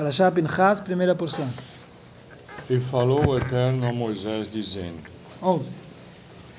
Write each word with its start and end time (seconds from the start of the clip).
Parashá 0.00 0.30
Pinchas, 0.30 0.80
primeira 0.80 1.14
porção. 1.14 1.46
E 2.70 2.80
falou 2.80 3.22
o 3.28 3.36
Eterno 3.36 3.86
a 3.86 3.92
Moisés, 3.92 4.50
dizendo: 4.50 4.96
11. 5.42 5.74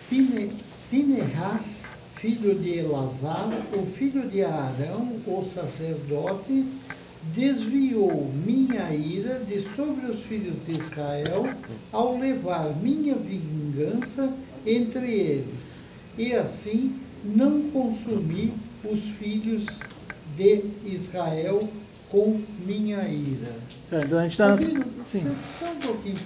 Pine, 0.08 0.53
Pinehas, 0.92 1.88
filho 2.17 2.54
de 2.54 2.77
Elazar, 2.77 3.50
o 3.74 3.83
filho 3.88 4.30
de 4.30 4.43
Arão, 4.43 5.19
o 5.25 5.43
sacerdote, 5.43 6.64
desviou 7.33 8.32
minha 8.46 8.93
ira 8.93 9.39
de 9.39 9.59
sobre 9.75 10.05
os 10.05 10.21
filhos 10.21 10.63
de 10.63 10.73
Israel 10.73 11.51
ao 11.91 12.19
levar 12.19 12.69
minha 12.75 13.15
vingança 13.15 14.31
entre 14.67 15.09
eles, 15.09 15.81
e 16.15 16.31
assim 16.35 16.95
não 17.23 17.71
consumi 17.71 18.53
os 18.83 18.99
filhos 19.17 19.65
de 20.37 20.63
Israel 20.85 21.59
com 22.12 22.41
minha 22.66 23.02
ira. 23.07 23.54
Certo, 23.86 24.05
então 24.05 24.20
a 24.20 24.21
gente 24.23 24.32
está... 24.32 24.50
Rabino, 24.50 24.86
Sim. 25.04 25.36
só- 25.60 25.71
um 25.71 25.75
pouquinho. 25.79 26.19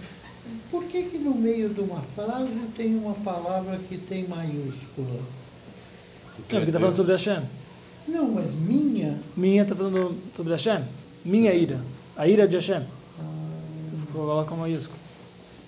Por 0.72 0.84
que 0.86 1.04
que 1.04 1.18
no 1.18 1.34
meio 1.36 1.70
de 1.70 1.80
uma 1.82 2.02
frase 2.16 2.62
tem 2.76 2.96
uma 2.96 3.14
palavra 3.14 3.80
que 3.88 3.98
tem 3.98 4.28
maiúscula? 4.28 5.20
Não, 6.38 6.44
porque 6.48 6.56
está 6.66 6.80
falando 6.80 6.98
sobre 6.98 7.12
Hashem. 7.14 7.44
Não, 8.08 8.28
mas 8.30 8.54
minha. 8.54 9.18
Minha 9.38 9.64
está 9.64 9.76
falando 9.76 10.18
sobre 10.36 10.52
Hashem. 10.52 10.84
Minha 11.24 11.54
ira. 11.54 11.80
A 12.18 12.28
ira 12.28 12.48
de 12.48 12.56
Hashem. 12.58 12.84
Coloca 14.12 14.54
uma 14.54 14.62
maiúscula. 14.62 14.98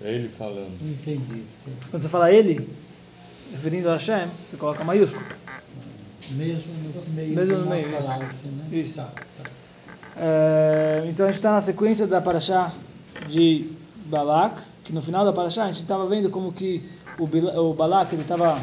É 0.02 0.14
ele 0.14 0.30
falando. 0.30 0.78
Entendi. 0.82 1.44
Quando 1.90 2.04
você 2.04 2.10
fala 2.10 2.32
ele, 2.32 2.68
referindo 3.52 3.90
a 3.90 3.94
Hashem, 3.94 4.28
você 4.50 4.58
coloca 4.58 4.84
maiúsculo. 4.84 5.24
Mesmo 6.32 6.74
no 6.94 7.14
meio 7.16 7.36
Mesmo 7.36 7.46
de 7.46 7.52
no 7.60 7.66
uma 7.66 7.76
meio, 7.76 7.88
isso. 7.88 8.04
frase, 8.04 8.48
né? 8.48 8.68
Isso. 8.72 8.96
Tá, 8.96 9.12
tá. 9.44 9.50
É, 10.20 11.04
então 11.10 11.26
a 11.26 11.30
gente 11.30 11.40
está 11.40 11.52
na 11.52 11.62
sequência 11.62 12.08
da 12.08 12.20
Parashá 12.20 12.72
de 13.30 13.70
Balak, 14.06 14.60
que 14.84 14.94
no 14.94 15.02
final 15.02 15.24
da 15.24 15.32
Parashá 15.34 15.66
a 15.66 15.68
gente 15.68 15.82
estava 15.82 16.06
vendo 16.08 16.30
como 16.30 16.52
que 16.52 16.82
o, 17.20 17.28
Bila- 17.28 17.60
o 17.62 17.74
Balak 17.74 18.14
ele 18.14 18.24
estava 18.24 18.60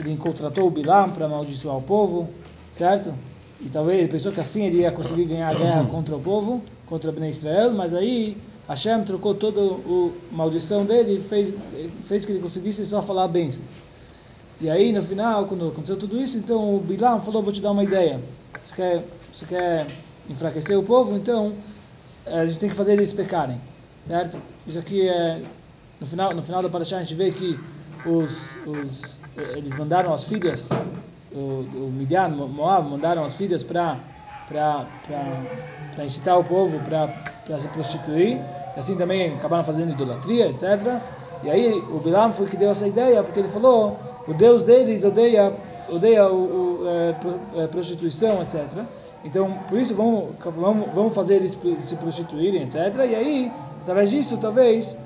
ele 0.00 0.16
contratou 0.16 0.66
o 0.68 0.70
Bilam 0.70 1.10
para 1.10 1.26
amaldiçoar 1.26 1.76
o 1.76 1.82
povo, 1.82 2.28
certo? 2.76 3.12
E 3.60 3.68
talvez 3.68 3.98
ele 3.98 4.08
pensou 4.08 4.30
que 4.30 4.40
assim 4.40 4.66
ele 4.66 4.78
ia 4.78 4.92
conseguir 4.92 5.24
ganhar 5.24 5.48
a 5.48 5.54
guerra 5.54 5.84
contra 5.90 6.14
o 6.14 6.20
povo, 6.20 6.62
contra 6.86 7.10
Bnei 7.10 7.30
Israel, 7.30 7.72
mas 7.72 7.92
aí 7.92 8.36
Hashem 8.68 9.02
trocou 9.02 9.34
toda 9.34 9.60
a 9.60 10.10
maldição 10.36 10.84
dele 10.84 11.16
e 11.16 11.20
fez, 11.20 11.52
fez 12.04 12.24
que 12.24 12.30
ele 12.32 12.40
conseguisse 12.40 12.86
só 12.86 13.02
falar 13.02 13.26
bênçãos. 13.26 13.64
E 14.60 14.70
aí 14.70 14.92
no 14.92 15.02
final, 15.02 15.46
quando 15.46 15.66
aconteceu 15.68 15.96
tudo 15.96 16.20
isso, 16.20 16.36
então 16.38 16.76
o 16.76 16.80
Bilam 16.80 17.20
falou, 17.20 17.42
vou 17.42 17.52
te 17.52 17.60
dar 17.60 17.72
uma 17.72 17.82
ideia. 17.82 18.20
Você 18.62 18.74
quer, 18.74 19.04
você 19.32 19.46
quer 19.46 19.86
enfraquecer 20.28 20.78
o 20.78 20.82
povo, 20.82 21.16
então 21.16 21.52
eh, 22.26 22.40
a 22.40 22.46
gente 22.46 22.58
tem 22.60 22.68
que 22.70 22.76
fazer 22.76 22.92
eles 22.92 23.12
pecarem, 23.12 23.60
certo? 24.06 24.38
Isso 24.66 24.78
aqui 24.78 25.08
é 25.08 25.42
no 26.00 26.06
final, 26.06 26.34
no 26.34 26.42
final 26.42 26.62
da 26.62 26.68
Parashá 26.68 26.98
a 26.98 27.00
gente 27.00 27.14
vê 27.14 27.32
que 27.32 27.58
os, 28.04 28.58
os 28.66 29.20
eh, 29.36 29.54
eles 29.58 29.74
mandaram 29.74 30.12
as 30.12 30.24
filhas, 30.24 30.68
o, 31.32 31.86
o 31.86 31.92
Midian, 31.92 32.28
Mo- 32.28 32.48
Moab, 32.48 32.88
mandaram 32.88 33.24
as 33.24 33.34
filhas 33.34 33.62
para 33.62 34.00
para 34.46 36.04
incitar 36.04 36.38
o 36.38 36.44
povo 36.44 36.80
para 36.80 37.58
se 37.60 37.68
prostituir, 37.68 38.40
assim 38.76 38.96
também 38.96 39.34
acabaram 39.34 39.64
fazendo 39.64 39.90
idolatria, 39.92 40.48
etc. 40.48 41.02
E 41.42 41.50
aí 41.50 41.86
o 41.90 42.00
Bilam 42.00 42.32
foi 42.32 42.46
que 42.46 42.56
deu 42.56 42.70
essa 42.70 42.86
ideia, 42.88 43.22
porque 43.22 43.38
ele 43.38 43.48
falou, 43.48 44.00
o 44.26 44.34
Deus 44.34 44.62
deles 44.64 45.04
odeia 45.04 45.52
odeia 45.88 46.28
o, 46.28 46.82
o, 46.82 46.88
eh, 46.88 47.66
prostituição, 47.68 48.42
etc. 48.42 48.86
Então, 49.24 49.52
por 49.68 49.78
isso, 49.78 49.94
vamos, 49.94 50.30
vamos, 50.44 50.88
vamos 50.94 51.14
fazer 51.14 51.36
eles 51.36 51.58
se 51.84 51.96
prostituírem, 51.96 52.62
etc. 52.62 52.76
E 53.08 53.14
aí, 53.14 53.52
através 53.82 54.10
disso, 54.10 54.38
talvez, 54.38 54.98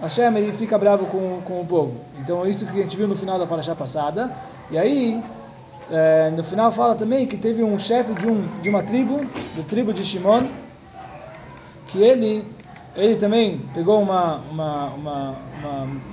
Hashem 0.00 0.36
ele 0.36 0.52
fica 0.52 0.76
bravo 0.76 1.06
com, 1.06 1.40
com 1.42 1.60
o 1.60 1.66
povo. 1.66 1.94
Então, 2.18 2.44
é 2.44 2.50
isso 2.50 2.66
que 2.66 2.78
a 2.78 2.82
gente 2.82 2.96
viu 2.96 3.06
no 3.06 3.14
final 3.14 3.38
da 3.38 3.46
Parashá 3.46 3.74
passada. 3.74 4.32
E 4.70 4.78
aí, 4.78 5.22
eh, 5.90 6.32
no 6.36 6.42
final 6.42 6.70
fala 6.70 6.94
também 6.94 7.26
que 7.26 7.36
teve 7.36 7.64
um 7.64 7.76
chefe 7.78 8.14
de, 8.14 8.26
um, 8.26 8.46
de 8.62 8.68
uma 8.68 8.82
tribo, 8.82 9.24
da 9.56 9.62
tribo 9.64 9.92
de 9.92 10.04
Shimon, 10.04 10.46
que 11.88 12.00
ele, 12.00 12.44
ele 12.94 13.16
também 13.16 13.60
pegou 13.74 14.00
uma, 14.00 14.36
uma, 14.50 14.86
uma, 14.90 15.36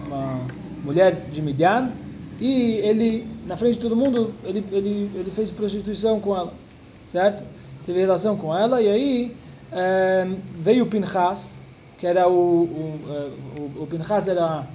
uma 0.07 0.39
mulher 0.83 1.13
de 1.31 1.41
Midian 1.43 1.91
e 2.39 2.77
ele, 2.77 3.27
na 3.45 3.55
frente 3.55 3.75
de 3.75 3.81
todo 3.81 3.95
mundo, 3.95 4.33
ele, 4.43 4.65
ele, 4.71 5.11
ele 5.13 5.31
fez 5.31 5.51
prostituição 5.51 6.19
com 6.19 6.35
ela, 6.35 6.51
certo? 7.17 7.43
Teve 7.83 8.01
relação 8.01 8.37
com 8.37 8.55
ela 8.55 8.79
e 8.79 8.87
aí 8.87 9.35
eh, 9.71 10.27
veio 10.55 10.83
o 10.85 10.87
Pinchas, 10.87 11.61
que 11.97 12.05
era 12.05 12.29
o, 12.29 12.63
o, 12.63 12.99
eh, 13.09 13.29
o, 13.59 13.83
o 13.83 13.87
Pinchas 13.87 14.27
era, 14.27 14.67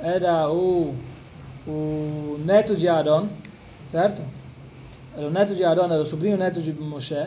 era 0.00 0.48
o, 0.48 0.94
o 1.66 2.38
neto 2.46 2.76
de 2.76 2.86
Aaron, 2.88 3.26
certo? 3.90 4.22
Era 5.16 5.26
o 5.26 5.30
neto 5.30 5.56
de 5.56 5.64
Aaron, 5.64 5.86
era 5.86 6.02
o 6.02 6.06
sobrinho 6.06 6.36
neto 6.36 6.62
de 6.62 6.72
Moshe. 6.72 7.26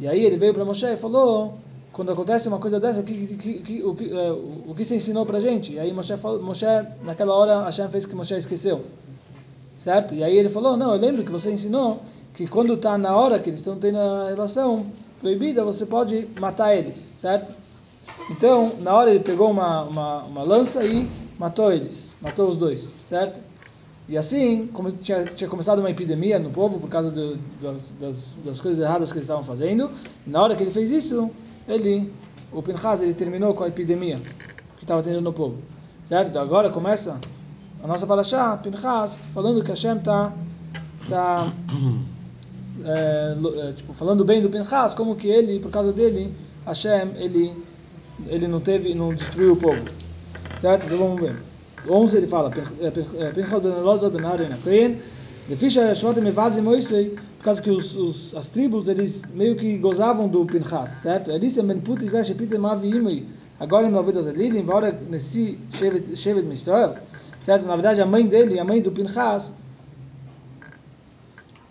E 0.00 0.08
aí 0.08 0.24
ele 0.24 0.36
veio 0.36 0.52
para 0.52 0.64
Moshe 0.64 0.86
e 0.86 0.96
falou, 0.96 1.56
quando 1.92 2.10
acontece 2.10 2.48
uma 2.48 2.58
coisa 2.58 2.80
dessa, 2.80 3.04
que, 3.04 3.14
que, 3.36 3.52
que, 3.60 3.84
o, 3.84 3.94
que, 3.94 4.12
o 4.12 4.70
o 4.70 4.74
que 4.74 4.84
você 4.84 4.96
ensinou 4.96 5.24
para 5.24 5.38
gente? 5.38 5.74
E 5.74 5.78
aí 5.78 5.92
Moshe, 5.92 6.16
falou, 6.16 6.42
Moshe, 6.42 6.66
naquela 7.04 7.32
hora, 7.32 7.64
Hashem 7.64 7.88
fez 7.90 8.06
que 8.06 8.14
Moshe 8.16 8.34
esqueceu. 8.34 8.84
Certo? 9.78 10.16
E 10.16 10.24
aí 10.24 10.36
ele 10.36 10.48
falou, 10.48 10.76
não, 10.76 10.92
eu 10.94 11.00
lembro 11.00 11.22
que 11.22 11.30
você 11.30 11.52
ensinou 11.52 12.00
que 12.34 12.46
quando 12.46 12.74
está 12.74 12.98
na 12.98 13.14
hora 13.16 13.38
que 13.38 13.50
eles 13.50 13.60
estão 13.60 13.76
tendo 13.78 13.98
a 13.98 14.28
relação 14.28 14.86
proibida, 15.20 15.64
você 15.64 15.86
pode 15.86 16.26
matar 16.38 16.74
eles, 16.74 17.12
certo? 17.16 17.52
Então, 18.30 18.72
na 18.80 18.92
hora 18.94 19.10
ele 19.10 19.20
pegou 19.20 19.50
uma, 19.50 19.82
uma, 19.82 20.22
uma 20.24 20.42
lança 20.42 20.84
e 20.84 21.08
matou 21.38 21.72
eles, 21.72 22.14
matou 22.20 22.48
os 22.48 22.56
dois, 22.56 22.96
certo? 23.08 23.40
E 24.08 24.18
assim, 24.18 24.68
como 24.72 24.92
tinha, 24.92 25.24
tinha 25.24 25.48
começado 25.48 25.78
uma 25.78 25.90
epidemia 25.90 26.38
no 26.38 26.50
povo 26.50 26.78
por 26.78 26.88
causa 26.90 27.10
do, 27.10 27.36
das, 27.62 27.82
das, 27.98 28.16
das 28.44 28.60
coisas 28.60 28.84
erradas 28.84 29.10
que 29.10 29.18
eles 29.18 29.24
estavam 29.26 29.42
fazendo, 29.42 29.90
na 30.26 30.42
hora 30.42 30.54
que 30.54 30.62
ele 30.62 30.70
fez 30.70 30.90
isso, 30.90 31.30
ele, 31.66 32.12
o 32.52 32.62
Pinchas, 32.62 33.00
ele 33.00 33.14
terminou 33.14 33.54
com 33.54 33.64
a 33.64 33.68
epidemia 33.68 34.20
que 34.76 34.84
estava 34.84 35.02
tendo 35.02 35.20
no 35.22 35.32
povo, 35.32 35.56
certo? 36.08 36.38
Agora 36.38 36.68
começa 36.68 37.18
a 37.82 37.86
nossa 37.86 38.06
Parashá, 38.06 38.56
Pinchas, 38.58 39.18
falando 39.32 39.62
que 39.62 39.70
Hashem 39.70 39.96
está 39.96 40.32
tá, 41.08 41.46
lo- 41.72 42.13
é, 42.84 43.72
tipo, 43.72 43.92
falando 43.92 44.24
bem 44.24 44.40
do 44.42 44.48
Pinchas, 44.50 44.94
como 44.94 45.14
que 45.16 45.28
ele, 45.28 45.60
por 45.60 45.70
causa 45.70 45.92
dele, 45.92 46.32
Hashem, 46.66 47.12
ele, 47.16 47.52
ele 48.26 48.48
não 48.48 48.60
teve, 48.60 48.94
não 48.94 49.14
destruiu 49.14 49.52
o 49.52 49.56
povo. 49.56 49.84
Certo? 50.60 50.86
Então 50.86 50.98
vamos 50.98 51.20
ver. 51.20 51.36
11 51.88 52.16
ele 52.16 52.26
fala, 52.26 52.50
"Pin- 52.50 52.62
é, 52.80 52.86
é, 53.26 53.30
Pinchas 53.32 53.62
ben 53.62 53.72
Elazar 53.72 54.10
ben 54.10 54.24
Aaron 54.24 54.48
Moisei, 56.62 57.10
por 57.38 57.44
causa 57.44 57.60
que 57.60 57.70
os, 57.70 57.94
os, 57.94 58.34
as 58.34 58.46
tribos, 58.46 58.88
eles 58.88 59.22
meio 59.34 59.54
que 59.56 59.76
gozavam 59.76 60.26
do 60.26 60.44
Pinchas, 60.46 60.90
certo? 61.02 61.30
Elisem 61.30 61.64
ben 61.66 61.80
Put 61.80 62.02
Izay 62.04 62.24
Shepitem 62.24 62.64
Avi 62.64 62.88
Imri, 62.88 63.28
agora 63.60 63.86
em 63.86 63.90
Mavidas 63.90 64.26
Elilim, 64.26 64.62
Vora 64.62 64.90
Nessi 65.10 65.58
Shevet 66.14 66.46
Mistral, 66.46 66.96
certo? 67.44 67.66
Na 67.66 67.74
verdade, 67.76 68.00
a 68.00 68.06
mãe 68.06 68.26
dele, 68.26 68.58
a 68.58 68.64
mãe 68.64 68.80
do 68.80 68.90
Pinchas, 68.90 69.54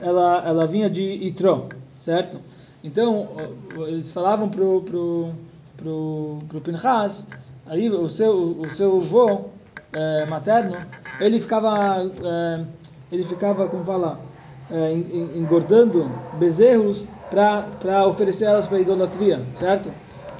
ela, 0.04 0.44
ela 0.46 0.68
vinha 0.68 0.90
de 0.90 1.02
Itró, 1.02 1.70
certo? 2.00 2.40
Então, 2.84 3.28
eles 3.88 4.12
falavam 4.12 4.50
pro, 4.50 4.82
pro, 4.82 5.32
pro, 5.78 6.40
pro 6.50 6.62
Pinchas, 6.62 7.28
aí 7.66 7.90
o 7.90 8.10
seu, 8.10 8.36
o 8.60 8.70
seu 8.70 8.98
avô 8.98 9.46
eh, 9.94 10.26
materno, 10.26 10.84
ele 11.20 11.40
ficava, 11.40 12.04
eh, 12.04 12.66
ele 13.12 13.24
ficava, 13.24 13.68
como 13.70 13.84
fala, 13.84 14.20
en- 14.70 15.38
engordando 15.40 16.20
bezerros 16.32 17.10
para 17.30 18.06
oferecer 18.08 18.46
elas 18.46 18.68
para 18.68 18.80
idolatria, 18.80 19.42
certo? 19.56 19.92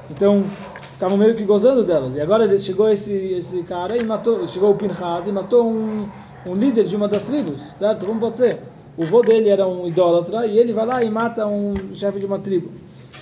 Então, 0.08 0.44
ficavam 0.92 1.16
meio 1.16 1.34
que 1.34 1.44
gozando 1.44 1.84
delas. 1.84 2.14
E 2.14 2.20
agora 2.20 2.56
chegou 2.58 2.88
esse, 2.90 3.12
esse 3.12 3.62
cara 3.64 3.96
e 3.96 4.04
matou, 4.04 4.46
chegou 4.46 4.70
o 4.72 4.76
Pinchas 4.76 5.26
e 5.26 5.32
matou 5.32 5.66
um, 5.70 6.10
um 6.44 6.54
líder 6.54 6.84
de 6.84 6.94
uma 6.96 7.08
das 7.08 7.24
tribos, 7.24 7.74
certo? 7.78 8.06
Como 8.06 8.20
pode 8.20 8.38
ser? 8.38 8.73
O 8.96 9.04
vô 9.06 9.22
dele 9.22 9.48
era 9.48 9.66
um 9.66 9.88
idólatra 9.88 10.46
e 10.46 10.58
ele 10.58 10.72
vai 10.72 10.86
lá 10.86 11.02
e 11.02 11.10
mata 11.10 11.46
um 11.46 11.94
chefe 11.94 12.18
de 12.20 12.26
uma 12.26 12.38
tribo. 12.38 12.70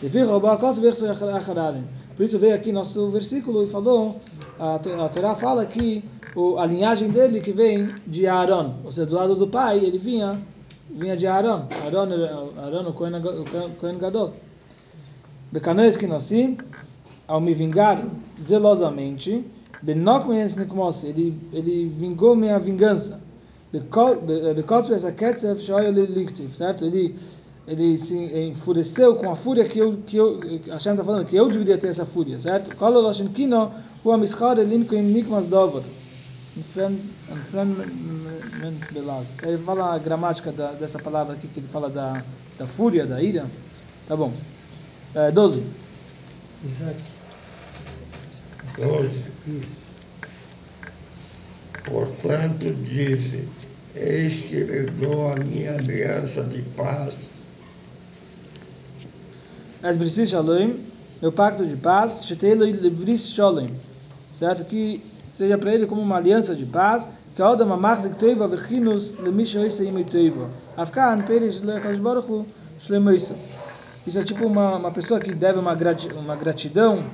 E. 0.03 0.09
Por 2.17 2.25
isso 2.25 2.39
veio 2.39 2.55
aqui 2.55 2.71
nosso 2.73 3.09
versículo 3.09 3.63
e 3.63 3.67
falou, 3.67 4.21
a, 4.59 4.75
a 4.75 5.09
Torá 5.09 5.35
fala 5.35 5.65
que 5.65 6.05
a 6.59 6.67
linhagem 6.67 7.09
dele 7.11 7.41
que 7.41 7.53
vem 7.53 7.89
de 8.07 8.27
Aaron, 8.27 8.75
ou 8.85 8.91
seja, 8.91 9.07
do 9.07 9.15
lado 9.15 9.35
do 9.35 9.47
pai, 9.47 9.79
ele 9.79 9.99
vinha, 9.99 10.39
vinha 10.91 11.17
de 11.17 11.27
Aaron. 11.27 11.67
Aaron, 11.85 12.13
era- 12.13 12.39
o 12.89 12.93
Kohen- 12.93 13.21
Kohen 13.81 13.99
Gadol. 13.99 14.33
Que 15.99 16.07
nasci, 16.07 16.57
ao 17.29 17.41
me 17.41 17.55
vingar 17.55 18.03
zelosamente, 18.41 19.45
ele 21.09 21.35
ele 21.53 21.87
vingou 21.87 22.35
minha 22.37 22.59
vingança. 22.59 23.21
Liktiv, 26.09 26.55
certo? 26.55 26.85
Ele 26.85 27.15
ele 27.67 27.97
se 27.97 28.17
enfureceu 28.17 29.15
com 29.15 29.31
a 29.31 29.37
fúria 29.37 29.65
que 29.65 29.79
eu 29.79 29.97
que 30.05 30.17
eu 30.17 30.41
Hashem 30.69 30.93
está 30.93 31.05
falando 31.05 31.27
que 31.27 31.37
eu 31.37 31.49
deveria 31.49 31.79
ter 31.79 31.89
essa 31.89 32.05
fúria, 32.05 32.39
certo? 32.39 32.75
Kol 32.77 32.91
loshin 32.91 33.29
kino 33.29 33.73
hu 34.05 34.11
amischar 34.11 34.59
elim 34.59 34.85
koim 34.85 35.03
nikmas 35.03 35.47
dover. 35.47 35.83
Ele 39.43 39.59
fala 39.59 39.95
a 39.95 39.99
gramática 39.99 40.53
da, 40.53 40.73
dessa 40.73 40.99
palavra 40.99 41.35
aqui 41.35 41.49
que 41.49 41.61
ele 41.61 41.67
fala 41.67 41.89
da, 41.89 42.23
da 42.59 42.67
fúria, 42.67 43.07
da 43.07 43.23
ira. 43.23 43.47
Tá 44.07 44.15
bom. 44.15 44.33
É, 45.15 45.31
12. 45.31 45.63
Exato. 46.65 47.03
12. 48.77 49.23
Portanto, 51.85 52.75
disse: 52.85 53.49
Eis 53.95 54.47
que 54.47 54.57
lhe 54.57 54.91
dou 54.93 55.33
a 55.33 55.37
minha 55.37 55.75
aliança 55.75 56.43
de 56.43 56.63
paz. 56.63 57.15
As 59.83 59.97
brisis 59.97 60.31
shalom, 60.31 60.75
meu 61.21 61.33
pacto 61.33 61.67
de 61.67 61.77
paz, 61.77 62.25
shetelo 62.25 62.65
livris 62.65 63.29
shalom. 63.29 63.69
Certo? 64.39 64.65
Que 64.65 65.03
seja 65.37 65.59
para 65.59 65.75
ele 65.75 65.87
como 65.87 66.01
uma 66.01 66.17
aliança 66.17 66.55
de 66.55 66.65
paz, 66.65 67.07
a 67.39 67.51
odama 67.51 67.77
machzik 67.77 68.17
teiva 68.17 68.47
vechinus 68.47 69.19
lemish 69.19 69.57
oisa 69.57 69.85
imei 69.85 70.05
teiva. 70.05 70.51
Afkan 70.77 71.23
perish 71.23 71.61
lekash 71.61 71.99
baruchu 71.99 72.47
shlemoisa. 72.79 73.35
Isso 74.07 74.19
é 74.19 74.25
tipo 74.25 74.47
uma, 74.47 74.77
uma 74.77 74.91
pessoa 74.91 75.21
que 75.21 75.33
deve 75.33 75.59
uma, 75.59 75.75
grati, 75.75 76.09
uma 76.13 76.35
gratidão, 76.35 77.05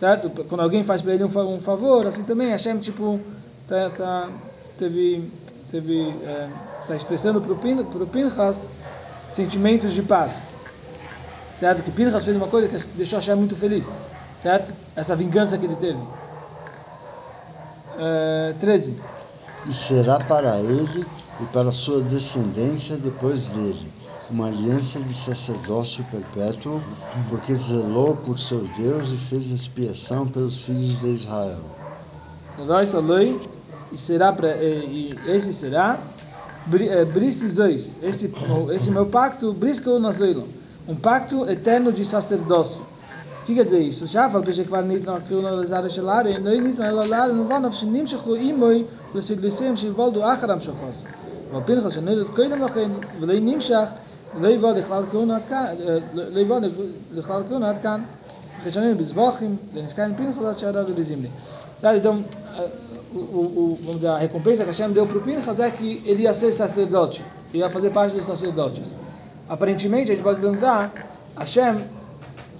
certo? 0.00 0.30
Quando 0.44 0.62
alguém 0.62 0.82
faz 0.82 1.02
para 1.02 1.14
ele 1.14 1.24
um, 1.24 1.54
um 1.54 1.60
favor, 1.60 2.06
assim 2.06 2.22
também, 2.22 2.48
Hashem, 2.48 2.78
tipo, 2.78 3.20
tá, 3.68 3.90
tá, 3.90 4.30
teve, 4.78 5.30
teve, 5.70 6.08
é, 6.24 6.48
tá 6.86 6.94
expressando 6.94 7.40
para 7.40 7.52
o 7.52 8.06
Pinchas 8.06 8.62
sentimentos 9.34 9.92
de 9.92 10.02
paz, 10.02 10.56
certo? 11.60 11.82
Que 11.82 11.90
Pinchas 11.90 12.24
fez 12.24 12.36
uma 12.36 12.48
coisa 12.48 12.68
que 12.68 12.86
deixou 12.96 13.18
Hashem 13.18 13.36
muito 13.36 13.56
feliz, 13.56 13.88
certo? 14.42 14.72
Essa 14.94 15.14
vingança 15.14 15.58
que 15.58 15.66
ele 15.66 15.76
teve. 15.76 16.00
É, 17.98 18.54
13. 18.60 18.96
E 19.68 19.74
será 19.74 20.18
para 20.20 20.58
ele 20.58 21.04
e 21.40 21.44
para 21.46 21.72
sua 21.72 22.00
descendência 22.00 22.96
depois 22.96 23.46
dele 23.46 23.96
uma 24.30 24.48
aliança 24.48 24.98
de 25.00 25.14
sacerdócio 25.14 26.04
perpétuo, 26.04 26.82
porque 27.28 27.54
zelou 27.54 28.16
por 28.16 28.38
seu 28.38 28.60
Deus 28.76 29.08
e 29.10 29.16
fez 29.16 29.50
expiação 29.50 30.26
pelos 30.26 30.62
filhos 30.62 31.00
de 31.00 31.08
Israel. 31.08 31.60
E 33.91 33.97
será 33.97 34.31
para 34.31 34.55
e 34.63 35.17
esse 35.27 35.53
será 35.53 35.99
brisis 37.13 37.57
esse 38.01 38.33
esse 38.71 38.91
meu 38.91 39.05
pacto 39.07 39.53
brisco 39.53 39.99
nazoilo 39.99 40.47
um 40.87 40.95
pacto 40.95 41.49
eterno 41.49 41.91
de 41.91 42.05
sacerdócio 42.05 42.81
o 43.41 43.45
que 43.45 43.55
quer 43.55 43.65
dizer 43.65 43.79
isso 43.79 44.07
já 44.07 44.29
fala 44.29 44.45
que 44.45 44.61
vai 44.63 44.83
nitro 44.83 45.19
que 45.27 45.33
o 45.33 45.41
nazar 45.41 45.89
shelar 45.89 46.25
e 46.27 46.39
não 46.39 46.51
nitro 46.51 46.83
elalar 46.83 47.27
não 47.29 47.45
vão 47.45 47.65
of 47.65 47.75
shnim 47.75 48.05
shkhu 48.07 48.37
imoy 48.37 48.85
lesidlisem 49.13 49.75
shivaldu 49.75 50.23
achram 50.23 50.59
shkhos 50.59 51.03
אבל 51.51 51.61
פנחס 51.65 51.93
שנולד 51.93 52.27
קודם 52.35 52.61
לכן 52.61 52.89
ולא 53.19 53.33
נמשך 53.39 53.89
לא 54.39 54.47
יבוא 54.47 54.71
לכלל 54.71 55.03
כהונה 55.11 55.35
עד 55.35 55.41
כאן, 55.49 55.65
לא 56.13 56.39
יבוא 56.39 56.59
לכלל 57.13 57.41
כהונה 57.49 57.69
עד 57.69 57.77
כאן, 57.81 58.01
חיצוניים 58.63 58.97
בזבוחים, 58.97 59.55
לנזכאים 59.75 60.15
פנחס 60.15 60.43
עד 60.43 60.57
שערה 60.57 60.83
ולזימני. 60.87 61.27
Sabe, 61.81 61.97
então, 61.97 62.23
o, 63.14 63.18
o, 63.18 63.78
vamos 63.80 63.96
dizer, 63.96 64.08
a 64.08 64.18
recompensa 64.18 64.64
que 64.64 64.70
Hashem 64.70 64.92
deu 64.92 65.06
para 65.06 65.18
o 65.18 65.20
Pinchas 65.20 65.60
é 65.60 65.70
que 65.70 66.02
ele 66.04 66.24
ia 66.24 66.34
ser 66.34 66.52
sacerdote, 66.52 67.24
ia 67.52 67.70
fazer 67.70 67.90
parte 67.90 68.16
dos 68.16 68.26
sacerdotes. 68.26 68.94
Aparentemente, 69.48 70.10
a 70.10 70.14
gente 70.14 70.24
pode 70.24 70.40
perguntar, 70.40 70.92
Hashem 71.36 71.84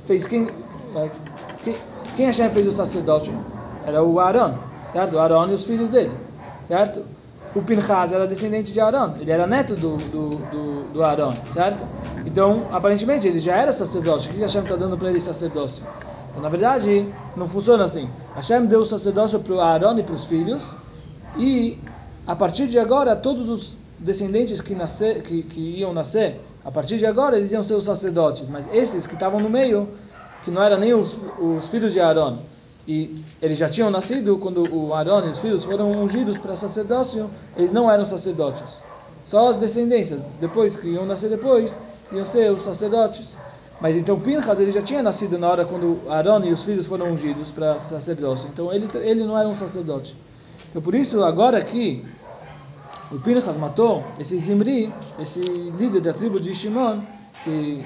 fez 0.06 0.26
quem, 0.26 0.48
quem, 1.64 1.76
quem 2.16 2.26
Hashem 2.26 2.50
fez 2.50 2.66
o 2.66 2.72
sacerdote? 2.72 3.32
Era 3.86 4.02
o 4.02 4.18
Aaron, 4.20 4.54
certo? 4.92 5.14
O 5.14 5.18
Aaron 5.18 5.50
e 5.50 5.54
os 5.54 5.64
filhos 5.64 5.90
dele, 5.90 6.12
certo? 6.66 7.04
o 7.56 7.62
Pinchas 7.62 8.12
era 8.12 8.26
descendente 8.26 8.70
de 8.70 8.80
Arão, 8.80 9.14
ele 9.18 9.30
era 9.30 9.46
neto 9.46 9.74
do, 9.74 9.96
do, 9.96 10.36
do, 10.36 10.82
do 10.92 11.02
Arão, 11.02 11.34
certo? 11.54 11.82
Então, 12.26 12.66
aparentemente, 12.70 13.26
ele 13.26 13.40
já 13.40 13.56
era 13.56 13.72
sacerdote. 13.72 14.28
O 14.28 14.32
que 14.34 14.40
Hashem 14.40 14.62
está 14.62 14.76
dando 14.76 14.98
para 14.98 15.08
ele 15.08 15.20
sacerdócio? 15.20 15.82
Então, 16.36 16.42
na 16.42 16.50
verdade, 16.50 17.08
não 17.34 17.48
funciona 17.48 17.84
assim. 17.84 18.10
Hashem 18.34 18.66
deu 18.66 18.80
o 18.80 18.84
sacerdócio 18.84 19.40
para 19.40 19.64
Arão 19.64 19.98
e 19.98 20.02
para 20.02 20.14
os 20.14 20.26
filhos, 20.26 20.66
e 21.38 21.78
a 22.26 22.36
partir 22.36 22.66
de 22.66 22.78
agora, 22.78 23.16
todos 23.16 23.48
os 23.48 23.74
descendentes 23.98 24.60
que, 24.60 24.74
nascer, 24.74 25.22
que, 25.22 25.42
que 25.42 25.60
iam 25.78 25.94
nascer, 25.94 26.38
a 26.62 26.70
partir 26.70 26.98
de 26.98 27.06
agora, 27.06 27.38
eles 27.38 27.52
iam 27.52 27.62
ser 27.62 27.72
os 27.72 27.84
sacerdotes. 27.84 28.50
Mas 28.50 28.68
esses 28.70 29.06
que 29.06 29.14
estavam 29.14 29.40
no 29.40 29.48
meio, 29.48 29.88
que 30.44 30.50
não 30.50 30.62
eram 30.62 30.78
nem 30.78 30.92
os, 30.92 31.18
os 31.38 31.68
filhos 31.68 31.94
de 31.94 32.00
Arão, 32.00 32.40
e 32.86 33.24
eles 33.40 33.56
já 33.56 33.70
tinham 33.70 33.90
nascido 33.90 34.36
quando 34.36 34.70
o 34.70 34.92
Arão 34.92 35.26
e 35.26 35.30
os 35.30 35.38
filhos 35.38 35.64
foram 35.64 35.90
ungidos 35.90 36.36
para 36.36 36.54
sacerdócio, 36.54 37.30
eles 37.56 37.72
não 37.72 37.90
eram 37.90 38.04
sacerdotes. 38.04 38.82
Só 39.24 39.52
as 39.52 39.56
descendências, 39.56 40.20
depois 40.38 40.76
que 40.76 40.88
iam 40.88 41.06
nascer 41.06 41.30
depois, 41.30 41.78
iam 42.12 42.26
ser 42.26 42.52
os 42.52 42.62
sacerdotes. 42.62 43.38
Mas 43.80 43.96
então 43.96 44.18
Pinchas 44.18 44.58
ele 44.58 44.70
já 44.70 44.80
tinha 44.80 45.02
nascido 45.02 45.38
na 45.38 45.48
hora 45.48 45.64
quando 45.64 46.00
Arão 46.08 46.42
e 46.44 46.52
os 46.52 46.64
filhos 46.64 46.86
foram 46.86 47.10
ungidos 47.10 47.50
para 47.50 47.78
sacerdócio. 47.78 48.48
Então 48.52 48.72
ele 48.72 48.88
ele 48.94 49.24
não 49.24 49.38
era 49.38 49.48
um 49.48 49.56
sacerdote. 49.56 50.16
Então 50.70 50.80
por 50.80 50.94
isso 50.94 51.22
agora 51.22 51.62
que 51.62 52.04
o 53.12 53.18
Pinchas 53.18 53.56
matou 53.56 54.04
esse 54.18 54.38
Zimri, 54.38 54.92
esse 55.18 55.40
líder 55.40 56.00
da 56.00 56.12
tribo 56.12 56.40
de 56.40 56.54
Shimon, 56.54 57.00
que 57.44 57.84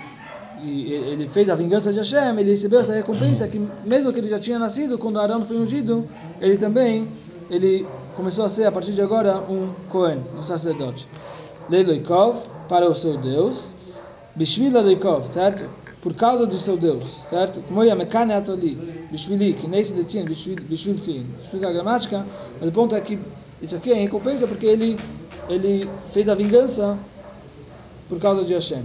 ele 0.63 1.27
fez 1.27 1.49
a 1.49 1.55
vingança 1.55 1.93
de 1.93 1.99
Hashem, 1.99 2.39
ele 2.39 2.51
recebeu 2.51 2.81
essa 2.81 2.93
recompensa 2.93 3.49
que 3.49 3.59
mesmo 3.85 4.13
que 4.13 4.19
ele 4.19 4.29
já 4.29 4.39
tinha 4.39 4.59
nascido 4.59 4.99
quando 4.99 5.19
Arão 5.19 5.45
foi 5.45 5.57
ungido, 5.57 6.05
ele 6.41 6.57
também 6.57 7.09
ele 7.51 7.87
começou 8.15 8.45
a 8.45 8.49
ser 8.49 8.65
a 8.65 8.73
partir 8.73 8.93
de 8.93 9.03
agora 9.03 9.39
um 9.39 9.73
Cohen, 9.89 10.23
um 10.39 10.43
sacerdote. 10.43 11.07
Leiloikov 11.69 12.43
para 12.69 12.89
o 12.89 12.95
seu 12.95 13.17
Deus, 13.17 13.75
Bishvila 14.35 14.81
Leikov, 14.81 15.33
certo? 15.33 15.65
por 16.03 16.15
causa 16.15 16.47
do 16.47 16.59
seu 16.59 16.77
Deus, 16.77 17.05
certo? 17.29 17.61
Como 17.61 17.85
ia 17.85 17.95
mekane 17.95 18.33
ali? 18.33 19.01
bishvili, 19.11 19.55
que 19.55 19.67
nesse 19.67 19.93
detin, 19.93 20.25
bishviltin. 20.25 21.27
Explica 21.43 21.69
a 21.69 21.73
gramática, 21.73 22.25
mas 22.59 22.69
o 22.69 22.73
ponto 22.73 22.95
é 22.95 23.01
que 23.01 23.19
isso 23.61 23.77
aqui 23.77 23.93
é 23.93 23.95
recompensa 23.95 24.47
porque 24.47 24.67
ele, 24.67 24.99
ele 25.49 25.89
fez 26.13 26.29
a 26.29 26.35
vingança 26.35 26.97
por 28.09 28.19
causa 28.19 28.45
de 28.45 28.55
Hashem. 28.55 28.83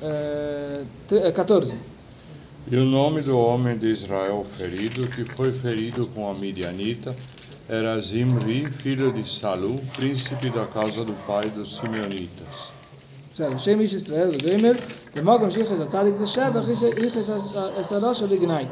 É, 0.00 1.32
14. 1.32 1.72
É, 1.72 1.76
e 2.70 2.76
o 2.76 2.84
nome 2.84 3.22
do 3.22 3.36
homem 3.38 3.76
de 3.76 3.88
Israel 3.88 4.44
ferido, 4.44 5.08
que 5.08 5.24
foi 5.24 5.52
ferido 5.52 6.06
com 6.14 6.30
a 6.30 6.34
midianita, 6.34 7.14
era 7.68 8.00
Zimri, 8.00 8.70
filho 8.70 9.12
de 9.12 9.28
Salu, 9.28 9.80
príncipe 9.96 10.50
da 10.50 10.66
casa 10.66 11.04
do 11.04 11.12
pai 11.26 11.48
dos 11.50 11.76
simeonitas. 11.76 12.70
Certo, 13.34 13.58
Shemesh 13.60 13.92
Israel, 13.92 14.30
Gamer. 14.32 14.76
Demogam 15.14 15.50
Shichas 15.50 15.78
Atzadik 15.78 16.18
de 16.18 16.26
Sheva, 16.26 16.62
Shichas 16.62 17.28
Esarosh 17.78 18.22
Lignai. 18.22 18.68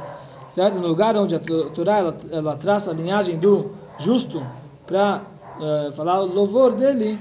Certo? 0.52 0.78
No 0.78 0.88
lugar 0.88 1.16
onde 1.16 1.34
a 1.34 1.38
Torá 1.38 1.98
ela, 1.98 2.16
ela 2.30 2.56
traça 2.56 2.90
a 2.90 2.94
linhagem 2.94 3.38
do 3.38 3.70
justo 3.98 4.44
para 4.86 5.22
uh, 5.58 5.92
falar 5.92 6.22
o 6.22 6.26
louvor 6.26 6.72
dele, 6.72 7.20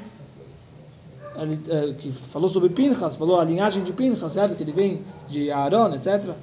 ele, 1.35 1.55
uh, 1.55 1.93
que 1.95 2.11
falou 2.11 2.49
sobre 2.49 2.69
Pinchas, 2.69 3.17
falou 3.17 3.39
a 3.39 3.43
linhagem 3.43 3.83
de 3.83 3.93
Pinchas, 3.93 4.33
certo? 4.33 4.55
Que 4.55 4.63
ele 4.63 4.71
vem 4.71 5.01
de 5.27 5.51
Aaron, 5.51 5.93
etc. 5.93 6.33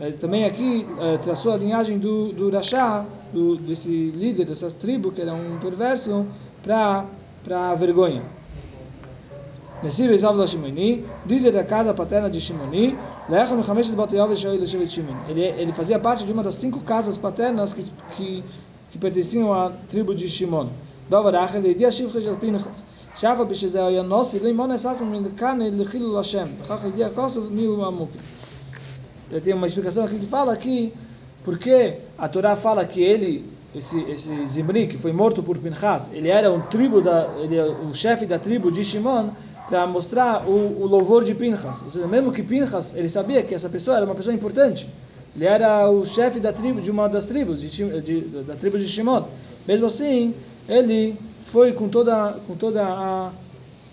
Ele 0.00 0.16
também 0.16 0.44
aqui 0.44 0.86
uh, 0.90 1.18
traçou 1.18 1.52
a 1.52 1.56
linhagem 1.56 1.98
do, 1.98 2.32
do 2.32 2.50
rasha 2.50 3.06
do, 3.32 3.56
desse 3.56 3.88
líder, 3.88 4.46
dessa 4.46 4.70
tribo, 4.70 5.12
que 5.12 5.20
era 5.20 5.34
um 5.34 5.58
perverso, 5.60 6.26
para 6.62 7.06
a 7.70 7.74
vergonha. 7.74 8.22
Nesi 9.82 10.06
Beisav 10.06 10.36
da 10.36 10.46
Shimoni, 10.46 11.04
líder 11.26 11.50
da 11.50 11.64
casa 11.64 11.92
paterna 11.92 12.30
de 12.30 12.40
Shimoni, 12.40 12.96
Lecha 13.28 13.56
Mechamesh 13.56 13.88
de 13.88 13.96
Batayov 13.96 14.32
e 14.32 14.36
Shimon. 14.36 15.16
Ele, 15.28 15.42
ele 15.42 15.72
fazia 15.72 15.98
parte 15.98 16.24
de 16.24 16.32
uma 16.32 16.42
das 16.42 16.54
cinco 16.54 16.78
casas 16.80 17.16
paternas 17.16 17.72
que, 17.72 17.84
que, 18.12 18.44
pertenciam 19.00 19.52
à 19.52 19.70
tribo 19.88 20.14
de 20.14 20.28
Shimon. 20.28 20.68
Dovar 21.10 21.34
Achel, 21.34 21.60
Leidia 21.60 21.90
Shivcha 21.90 22.20
de 22.20 22.36
Pinchas. 22.36 22.84
Shava 23.16 23.44
Bishizeo 23.44 23.90
Yanossi, 23.90 24.38
Leimon 24.38 24.72
Esasmo 24.72 25.04
Minkane 25.04 25.70
Lechilu 25.70 26.16
Hashem. 26.16 26.48
Chach 26.66 26.82
Leidia 26.84 27.10
Kosov 27.10 27.50
Miu 27.50 27.84
Amuk. 27.84 28.12
Tem 29.42 29.52
uma 29.52 29.66
explicação 29.66 30.04
aqui 30.04 30.18
que 30.18 30.26
fala 30.26 30.56
que 30.56 30.92
porque 31.44 31.94
a 32.16 32.28
Torá 32.28 32.54
fala 32.54 32.84
que 32.84 33.02
ele 33.02 33.44
esse, 33.74 34.00
esse 34.10 34.46
Zimri, 34.46 34.86
que 34.86 34.98
foi 34.98 35.12
morto 35.12 35.42
por 35.42 35.56
Pinchas, 35.58 36.10
ele 36.12 36.28
era 36.28 36.52
um 36.52 36.60
tribo 36.60 37.00
da, 37.00 37.28
ele 37.42 37.56
é 37.56 37.64
o 37.64 37.94
chefe 37.94 38.26
da 38.26 38.38
tribo 38.38 38.70
de 38.70 38.84
Shimon, 38.84 39.30
para 39.68 39.86
mostrar 39.86 40.46
o, 40.46 40.82
o, 40.82 40.86
louvor 40.86 41.24
de 41.24 41.34
Pinchas. 41.34 41.80
Ou 41.82 41.90
seja, 41.90 42.06
mesmo 42.06 42.32
que 42.32 42.42
Pinchas, 42.42 42.94
ele 42.94 43.08
sabia 43.08 43.42
que 43.42 43.54
essa 43.54 43.68
pessoa 43.68 43.96
era 43.96 44.04
uma 44.04 44.14
pessoa 44.14 44.34
importante. 44.34 44.86
Ele 45.34 45.46
era 45.46 45.90
o 45.90 46.04
chefe 46.04 46.38
da 46.38 46.52
tribo 46.52 46.80
de 46.80 46.90
uma 46.90 47.08
das 47.08 47.24
tribos, 47.24 47.60
de, 47.60 48.00
de, 48.02 48.20
da 48.42 48.54
tribo 48.54 48.78
de 48.78 48.86
Shimon. 48.86 49.24
Mesmo 49.66 49.86
assim, 49.86 50.34
ele 50.68 51.16
foi 51.46 51.72
com 51.72 51.88
toda, 51.88 52.36
com 52.46 52.54
toda 52.54 52.82
a, 52.84 53.30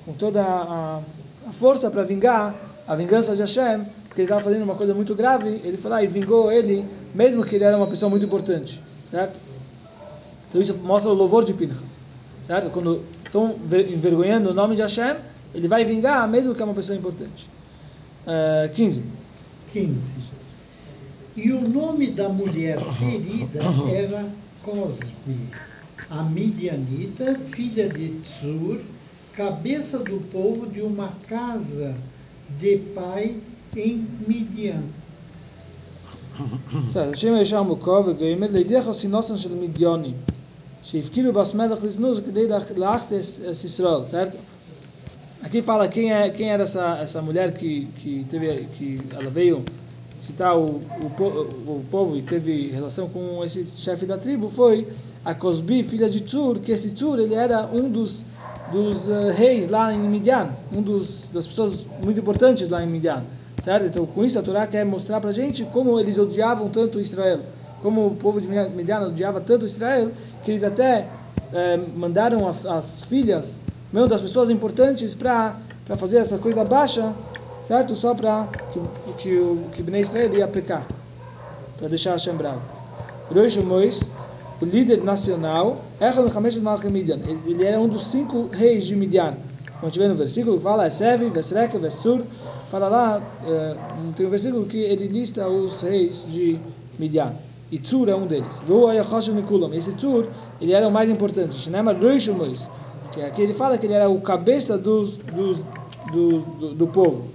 com 0.06 0.14
toda 0.14 0.42
a, 0.44 1.00
a 1.48 1.52
força 1.54 1.90
para 1.90 2.04
vingar 2.04 2.54
a 2.86 2.96
vingança 2.96 3.36
de 3.36 3.42
Hashem, 3.42 3.86
porque 4.08 4.22
ele 4.22 4.26
estava 4.26 4.42
fazendo 4.42 4.64
uma 4.64 4.76
coisa 4.76 4.94
muito 4.94 5.16
grave, 5.16 5.62
ele 5.64 5.78
foi 5.78 5.92
lá 5.92 6.04
e 6.04 6.08
vingou 6.08 6.52
ele, 6.52 6.84
mesmo 7.14 7.46
que 7.46 7.56
ele 7.56 7.64
era 7.64 7.78
uma 7.78 7.88
pessoa 7.88 8.10
muito 8.10 8.26
importante, 8.26 8.82
certo? 9.12 9.49
Então 10.49 10.61
isso 10.63 10.75
mostra 10.75 11.11
o 11.11 11.15
louvor 11.15 11.45
de 11.45 11.53
Pinchas, 11.53 11.99
certo? 12.47 12.71
Quando 12.71 13.03
estão 13.25 13.57
envergonhando 13.73 14.51
o 14.51 14.55
nome 14.55 14.77
de 14.77 14.83
Hashem, 14.83 15.17
ele 15.55 15.67
vai 15.67 15.85
vingar 15.85 16.29
mesmo 16.29 16.55
que 16.55 16.63
é 16.63 16.65
uma 16.65 16.75
pessoa 16.75 16.97
importante. 16.97 17.49
Uh, 18.27 18.73
15. 18.73 19.03
15. 19.73 19.95
E 21.37 21.51
o 21.53 21.69
nome 21.69 22.11
da 22.11 22.29
mulher 22.29 22.79
ferida 22.99 23.61
era 23.93 24.25
Cosbi, 24.63 25.51
a 26.09 26.23
midianita, 26.23 27.39
filha 27.51 27.89
de 27.89 28.21
Tsur, 28.21 28.81
cabeça 29.33 29.99
do 29.99 30.21
povo 30.31 30.67
de 30.67 30.81
uma 30.81 31.13
casa 31.29 31.97
de 32.57 32.79
pai 32.95 33.37
em 33.77 34.07
Midian. 34.27 34.83
בסדר, 36.89 37.11
השם 37.13 37.35
ישר 37.41 37.63
מוקו 37.63 38.03
וגוימר 38.07 38.47
לידי 38.51 38.83
חסינוסן 38.83 39.37
של 39.37 39.55
מידיונים 39.55 40.15
Sheifkiru 40.90 41.32
Basmelach 41.32 41.84
Lisnuz 41.84 42.20
Lachtes 42.76 43.40
Sisrol, 43.54 44.08
certo? 44.08 44.40
Aqui 45.44 45.62
fala 45.62 45.88
quem, 45.88 46.12
é, 46.12 46.30
quem 46.32 46.50
era 46.52 46.64
essa, 46.64 46.98
essa 46.98 47.22
mulher 47.22 47.54
que, 47.54 47.86
que, 47.98 48.26
teve, 48.28 48.68
que 48.76 49.00
ela 49.12 49.30
veio 49.30 49.64
citar 50.20 50.58
o, 50.58 50.82
o, 51.00 51.06
o 51.06 51.86
povo 51.92 52.18
e 52.18 52.24
teve 52.24 52.72
relação 52.72 53.08
com 53.08 53.44
esse 53.46 53.66
chefe 53.78 54.08
da 54.08 54.18
tribo, 54.18 54.50
foi 54.50 54.88
a 55.24 55.36
Cosbi, 55.36 55.84
filha 55.84 56.10
de 56.10 56.22
Tur, 56.22 56.60
que 56.60 56.72
esse 56.72 56.90
Tur 56.90 57.20
ele 57.20 57.36
era 57.36 57.70
um 57.72 57.88
dos, 57.88 58.26
dos 58.72 59.08
uh, 59.08 59.30
reis 59.32 59.68
lá 59.70 59.94
em 59.94 60.00
Midian, 60.00 60.50
um 60.76 60.82
dos, 60.82 61.26
das 61.32 61.46
pessoas 61.46 61.86
muito 62.04 62.20
importantes 62.20 62.68
lá 62.68 62.84
em 62.84 62.88
Midian, 62.88 63.24
certo? 63.64 63.86
Então 63.86 64.08
com 64.08 64.26
isso 64.26 64.40
a 64.40 64.42
Torá 64.42 64.66
quer 64.66 64.84
mostrar 64.86 65.22
pra 65.22 65.32
gente 65.32 65.64
como 65.66 66.00
eles 66.00 66.18
odiavam 66.18 66.68
tanto 66.68 67.00
Israel 67.00 67.42
como 67.82 68.08
o 68.08 68.16
povo 68.16 68.42
de 68.42 68.48
Midian 68.48 69.02
odiava 69.02 69.40
tanto 69.42 69.66
Israel, 69.66 70.12
que 70.44 70.52
eles 70.52 70.64
até 70.64 71.08
eh, 71.54 71.80
mandaram 71.96 72.48
as, 72.48 72.66
as 72.66 73.02
filhas, 73.04 73.60
mesmo 73.92 74.08
das 74.08 74.22
pessoas 74.22 74.50
importantes, 74.50 75.14
para 75.14 75.56
fazer 75.98 76.18
essa 76.18 76.38
coisa 76.38 76.64
baixa, 76.64 77.14
certo? 77.68 77.96
Só 77.96 78.14
para 78.14 78.48
que, 78.74 78.80
que 79.22 79.36
o 79.36 79.70
que 79.74 79.82
Bnei 79.82 80.02
Israel 80.02 80.34
ia 80.34 80.48
pecar, 80.48 80.86
para 81.78 81.88
deixar 81.88 82.12
Hashem 82.12 82.36
bravo. 82.36 82.62
Rosh 83.34 83.58
Mois 83.58 84.02
o 84.62 84.66
líder 84.66 85.02
nacional, 85.04 85.82
ele 87.46 87.64
era 87.64 87.80
um 87.80 87.88
dos 87.88 88.08
cinco 88.08 88.50
reis 88.52 88.86
de 88.86 88.96
Midian. 88.96 89.38
Como 89.80 89.90
tiver 89.90 90.10
no 90.10 90.16
versículo, 90.16 90.60
fala 90.60 90.88
Esev, 90.88 91.30
Vesrek, 91.30 91.78
Vestur, 91.78 92.24
fala 92.70 92.90
lá, 92.90 93.22
é, 93.48 93.76
tem 94.18 94.26
um 94.26 94.30
versículo 94.30 94.66
que 94.66 94.78
ele 94.78 95.08
lista 95.08 95.48
os 95.48 95.82
reis 95.82 96.28
de 96.30 96.60
Midian. 96.98 97.34
E 97.72 97.78
Tzur 97.78 98.10
é 98.10 98.16
um 98.16 98.26
deles. 98.26 98.62
Esse 99.74 99.94
Tzur, 99.94 100.28
ele 100.60 100.74
era 100.74 100.88
o 100.88 100.92
mais 100.92 101.10
importante. 101.10 101.56
Shinema 101.56 101.94
Roishumois, 101.94 102.68
que 103.12 103.22
aqui 103.22 103.42
ele 103.42 103.54
fala 103.54 103.78
que 103.78 103.86
ele 103.86 103.94
era 103.94 104.10
o 104.10 104.20
cabeça 104.22 104.78
dos, 104.78 105.14
dos, 105.14 105.58
do, 106.12 106.40
do, 106.40 106.74
do 106.76 106.88
povo. 106.88 107.28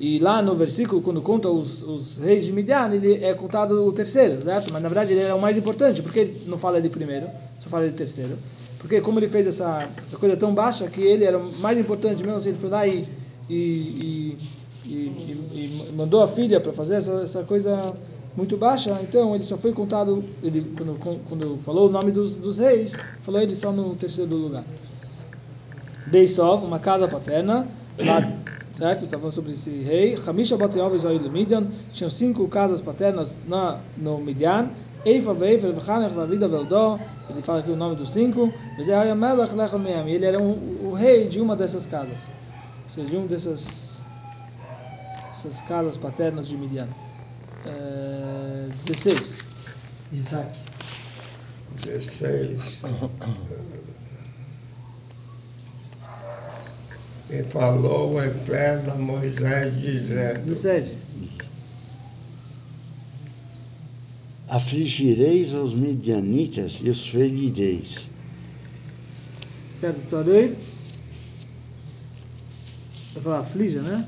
E 0.00 0.18
lá 0.18 0.42
no 0.42 0.54
versículo, 0.54 1.00
quando 1.00 1.22
conta 1.22 1.48
os, 1.48 1.82
os 1.82 2.18
reis 2.18 2.44
de 2.44 2.52
Midian, 2.52 2.90
ele 2.92 3.24
é 3.24 3.32
contado 3.32 3.86
o 3.86 3.92
terceiro, 3.92 4.42
certo? 4.42 4.72
Mas 4.72 4.82
na 4.82 4.88
verdade 4.88 5.12
ele 5.12 5.20
era 5.20 5.34
o 5.34 5.40
mais 5.40 5.56
importante. 5.56 6.02
Por 6.02 6.12
que 6.12 6.28
não 6.46 6.58
fala 6.58 6.80
de 6.80 6.88
primeiro, 6.88 7.26
só 7.60 7.68
fala 7.68 7.88
de 7.88 7.94
terceiro? 7.94 8.36
Porque 8.78 9.00
como 9.00 9.18
ele 9.18 9.28
fez 9.28 9.46
essa, 9.46 9.88
essa 10.04 10.16
coisa 10.16 10.36
tão 10.36 10.52
baixa 10.54 10.88
que 10.88 11.00
ele 11.00 11.24
era 11.24 11.38
o 11.38 11.52
mais 11.60 11.78
importante 11.78 12.22
mesmo, 12.22 12.36
assim, 12.36 12.50
ele 12.50 12.58
foi 12.58 12.70
lá 12.70 12.86
e, 12.86 13.06
e, 13.48 13.54
e, 13.54 14.38
e 14.86 15.92
mandou 15.96 16.22
a 16.22 16.28
filha 16.28 16.60
para 16.60 16.72
fazer 16.72 16.96
essa, 16.96 17.22
essa 17.22 17.42
coisa 17.44 17.94
muito 18.36 18.56
baixa, 18.56 18.98
então 19.02 19.34
ele 19.34 19.44
só 19.44 19.56
foi 19.56 19.72
contado, 19.72 20.22
ele, 20.42 20.74
quando, 20.76 21.24
quando 21.28 21.58
falou 21.58 21.88
o 21.88 21.92
nome 21.92 22.10
dos, 22.10 22.34
dos 22.34 22.58
reis, 22.58 22.96
falou 23.22 23.40
ele 23.40 23.54
só 23.54 23.72
no 23.72 23.94
terceiro 23.94 24.34
lugar. 24.34 24.64
Beisov, 26.06 26.64
uma 26.64 26.78
casa 26.78 27.08
paterna, 27.08 27.66
lá 27.98 28.20
certo? 28.76 29.04
Está 29.04 29.18
falando 29.18 29.34
sobre 29.34 29.52
esse 29.52 29.70
rei. 29.70 30.18
Hamisha 30.26 30.56
Batayov 30.56 30.96
Israel 30.96 31.30
Midian. 31.30 31.68
Tinham 31.92 32.10
cinco 32.10 32.46
casas 32.48 32.80
paternas 32.80 33.38
na, 33.46 33.80
no 33.96 34.18
Midian. 34.18 34.70
Eifa 35.04 35.34
Veifa 35.34 35.70
Vechanech 35.70 36.14
Vavida 36.14 36.48
Veldó. 36.48 36.98
Ele 37.30 37.42
fala 37.42 37.60
aqui 37.60 37.70
o 37.70 37.76
nome 37.76 37.96
dos 37.96 38.10
cinco. 38.10 38.52
Ele 38.78 40.26
era 40.26 40.40
um, 40.40 40.88
o 40.88 40.92
rei 40.92 41.28
de 41.28 41.40
uma 41.40 41.54
dessas 41.54 41.86
casas. 41.86 42.30
Ou 42.88 42.94
seja, 42.94 43.08
de 43.08 43.16
uma 43.16 43.26
dessas 43.26 43.93
essas 45.44 45.60
casas 45.60 45.96
paternas 45.98 46.48
de 46.48 46.56
Midian. 46.56 46.88
É, 47.66 48.68
16. 48.86 49.36
Isaac. 50.12 50.58
16. 51.82 52.60
E 57.30 57.42
falou 57.44 58.12
o 58.12 58.22
Eterno 58.22 58.92
a 58.92 58.96
Moisés 58.96 59.80
dizendo: 59.80 60.44
17. 60.44 60.98
Afligireis 64.46 65.54
os 65.54 65.74
midianitas 65.74 66.80
e 66.84 66.90
os 66.90 67.08
ferireis. 67.08 68.06
Certo, 69.80 70.06
Torei. 70.10 70.54
Vai 73.14 73.22
falar 73.22 73.38
aflige, 73.40 73.78
né? 73.78 74.06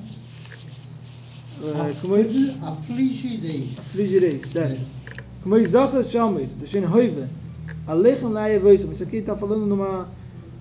É, 1.62 1.94
como 2.00 2.16
é? 2.16 2.20
Afligireis. 2.62 3.78
Afligireis, 3.78 4.48
certo. 4.48 4.80
Como 5.42 5.56
é 5.56 5.64
Zohar 5.64 6.04
Shalmei, 6.04 6.46
do 6.46 6.66
Shen 6.66 6.84
Hoive, 6.84 7.24
Alechem 7.86 8.28
Laevoisam. 8.28 8.92
Isso 8.92 9.02
aqui 9.02 9.18
está 9.18 9.36
falando 9.36 9.64
numa 9.66 10.08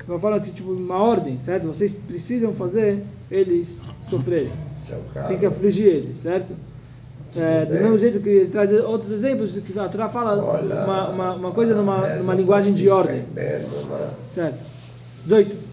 de 0.05 0.11
uma 0.11 0.19
forma 0.19 0.39
que, 0.39 0.51
tipo, 0.51 0.71
uma 0.71 1.01
ordem, 1.01 1.39
certo? 1.41 1.65
Vocês 1.65 1.95
precisam 1.95 2.53
fazer 2.53 3.03
eles 3.29 3.81
sofrerem. 4.07 4.51
Tem 5.27 5.39
que 5.39 5.45
afligir 5.47 5.87
eles, 5.87 6.19
certo? 6.19 6.53
É, 7.35 7.65
do 7.65 7.73
mesmo 7.73 7.97
jeito 7.97 8.19
que 8.21 8.29
ele 8.29 8.49
traz 8.49 8.71
outros 8.71 9.11
exemplos, 9.11 9.57
que 9.57 9.77
a 9.77 9.89
Torá 9.89 10.07
fala 10.07 10.41
uma, 10.85 11.09
uma, 11.09 11.33
uma 11.33 11.51
coisa 11.51 11.73
numa, 11.73 12.07
numa 12.15 12.33
linguagem 12.35 12.73
de 12.73 12.87
ordem. 12.87 13.23
Certo? 14.31 14.59
18. 15.25 15.64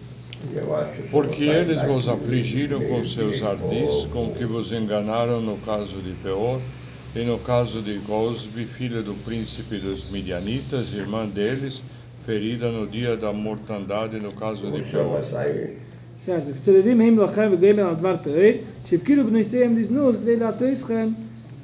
Porque 1.10 1.44
eles 1.44 1.82
vos 1.82 2.08
afligiram 2.08 2.80
com 2.80 3.04
seus 3.04 3.42
ardis, 3.42 4.06
com 4.12 4.30
que 4.32 4.44
vos 4.44 4.72
enganaram 4.72 5.40
no 5.40 5.56
caso 5.58 5.96
de 6.00 6.12
Peor, 6.22 6.60
e 7.16 7.24
no 7.24 7.38
caso 7.38 7.82
de 7.82 7.98
Gosbi, 7.98 8.64
filha 8.64 9.02
do 9.02 9.14
príncipe 9.14 9.78
dos 9.78 10.10
Midianitas, 10.10 10.92
irmã 10.92 11.26
deles, 11.26 11.82
ferida 12.24 12.70
no 12.70 12.86
dia 12.86 13.16
da 13.16 13.32
mortandade 13.32 14.20
no 14.20 14.32
caso 14.32 14.70
de 14.70 14.82
Peor. 14.82 15.24
certo, 16.26 16.52
כשתלדים 16.54 17.00
הם 17.00 17.18
לכם 17.18 17.48
וגאים 17.52 17.78
על 17.78 17.94
דבר 17.94 18.16
פרעי, 18.24 18.52
שהפקידו 18.86 19.24
בנויסיהם 19.24 19.78
לזנות 19.78 20.14
כדי 20.22 20.36
להטריסכם 20.36 21.08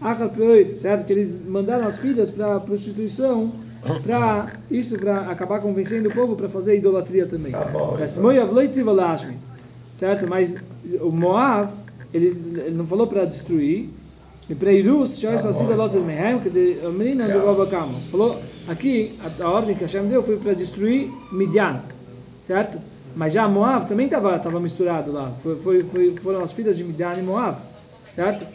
אחר 0.00 0.28
פרעי, 0.36 0.64
certo, 0.82 1.06
que 1.06 1.12
eles 1.12 1.30
mandaram 1.48 1.86
as 1.86 1.98
filhas 1.98 2.30
para 2.30 2.60
prostituição 2.60 3.52
para 4.03 4.53
isso 4.69 4.97
para 4.97 5.29
acabar 5.31 5.61
convencendo 5.61 6.09
o 6.09 6.13
povo 6.13 6.35
para 6.35 6.49
fazer 6.49 6.77
idolatria 6.77 7.25
também. 7.25 7.53
Moav 8.19 8.53
leitiva 8.53 8.91
lashmi, 8.91 9.37
certo? 9.95 10.27
Mas 10.27 10.55
o 11.01 11.11
Moav 11.11 11.71
ele, 12.13 12.27
ele 12.65 12.75
não 12.75 12.85
falou 12.85 13.07
para 13.07 13.25
destruir. 13.25 13.89
E 14.49 14.55
para 14.55 14.73
Irus, 14.73 15.19
Gobakama. 17.39 17.99
Falou 18.09 18.39
Aqui, 18.69 19.17
a, 19.23 19.43
a 19.43 19.49
ordem 19.49 19.75
que 19.75 19.81
Hashem 19.81 20.07
deu 20.07 20.21
foi 20.21 20.37
para 20.37 20.53
destruir 20.53 21.11
Midian, 21.31 21.81
certo? 22.45 22.77
Mas 23.15 23.33
já 23.33 23.47
Moab 23.47 23.87
também 23.87 24.05
estava 24.05 24.37
tava 24.37 24.59
misturado 24.59 25.11
lá. 25.11 25.31
Foi, 25.41 25.55
foi, 25.55 25.83
foi, 25.83 26.15
foram 26.17 26.43
as 26.43 26.51
filhas 26.51 26.77
de 26.77 26.83
Midian 26.83 27.15
e 27.15 27.23
Moab, 27.23 27.57
certo? 28.13 28.45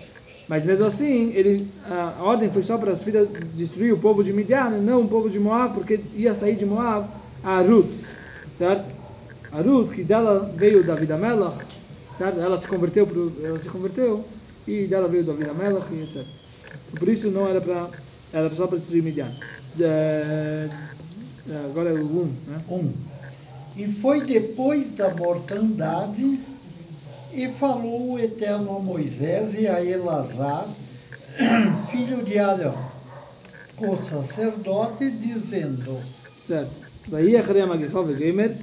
Mas 0.48 0.64
mesmo 0.64 0.84
assim, 0.84 1.32
ele, 1.34 1.66
a, 1.86 2.22
ordem 2.22 2.50
foi 2.50 2.62
só 2.62 2.76
para 2.76 2.92
as 2.92 3.02
filhas 3.02 3.28
destruir 3.54 3.92
o 3.94 3.98
povo 3.98 4.22
de 4.22 4.32
Midian, 4.32 4.70
não 4.70 5.02
o 5.02 5.08
povo 5.08 5.30
de 5.30 5.38
Moab, 5.40 5.74
porque 5.74 6.00
ia 6.14 6.34
sair 6.34 6.56
de 6.56 6.66
Moab 6.66 7.08
a 7.42 7.60
Ruth, 7.60 7.90
certo? 8.58 8.84
A 9.50 9.60
Ruth, 9.60 9.92
que 9.92 10.02
dela 10.02 10.52
veio 10.54 10.84
David 10.84 11.12
Amelach, 11.12 11.64
certo? 12.18 12.40
Ela 12.40 12.60
se 12.60 12.68
converteu, 12.68 13.06
pro, 13.06 13.32
ela 13.42 13.58
se 13.58 13.68
converteu 13.68 14.24
e 14.66 14.86
dela 14.86 15.08
veio 15.08 15.24
David 15.24 15.48
Amelach 15.48 15.86
e 15.92 16.02
etc. 16.02 16.26
Por 16.98 17.08
isso 17.08 17.30
não 17.30 17.48
era 17.48 17.60
para, 17.60 17.88
era 18.32 18.54
só 18.54 18.66
para 18.66 18.78
destruir 18.78 19.02
Midian. 19.02 19.30
É, 19.80 20.68
é, 21.48 21.56
agora 21.64 21.90
é 21.90 21.92
o 21.94 22.04
1. 22.04 22.20
Um, 22.20 22.24
né? 22.46 22.60
um. 22.68 22.92
E 23.76 23.86
foi 23.90 24.20
depois 24.20 24.92
da 24.92 25.12
mortandade 25.14 26.38
e 27.34 27.48
falou 27.48 28.12
o 28.12 28.18
Eterno 28.18 28.76
a 28.76 28.80
Moisés 28.80 29.54
e 29.54 29.66
a 29.66 29.84
Elazar, 29.84 30.66
filho 31.90 32.22
de 32.22 32.38
Arão, 32.38 32.78
o 33.78 34.04
sacerdote, 34.04 35.10
dizendo: 35.10 35.98
Certo. 36.46 36.84
Daí 37.08 37.36
a 37.36 37.42
Gamer, 37.42 38.56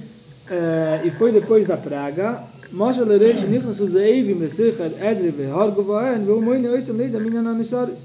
e 1.04 1.10
foi 1.12 1.30
depois 1.32 1.66
da 1.66 1.76
praga, 1.76 2.42
Moshe 2.72 3.04
lereish 3.04 3.42
nichnasu 3.42 3.86
zeivim 3.86 4.38
lesechad 4.40 4.92
edri 4.98 5.30
vehargu 5.30 5.82
vahen 5.82 6.24
veu 6.24 6.40
moine 6.40 6.68
oitzem 6.68 6.96
leida 6.96 7.20
minyan 7.20 7.46
anisaris. 7.46 8.00